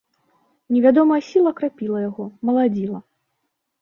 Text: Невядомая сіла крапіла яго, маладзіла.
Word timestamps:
Невядомая 0.75 1.19
сіла 1.29 1.51
крапіла 1.61 2.03
яго, 2.09 2.25
маладзіла. 2.51 2.99